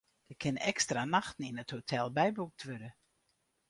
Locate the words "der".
0.29-0.35